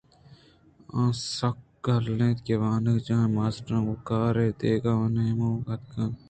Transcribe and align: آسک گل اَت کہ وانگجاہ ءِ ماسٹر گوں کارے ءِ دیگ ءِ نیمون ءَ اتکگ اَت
آسک 1.03 1.57
گل 1.85 2.05
اَت 2.23 2.37
کہ 2.45 2.55
وانگجاہ 2.61 3.23
ءِ 3.29 3.33
ماسٹر 3.37 3.73
گوں 3.85 3.97
کارے 4.07 4.47
ءِ 4.53 4.57
دیگ 4.59 4.85
ءِ 4.91 5.13
نیمون 5.15 5.55
ءَ 5.63 5.67
اتکگ 5.71 5.99
اَت 6.01 6.15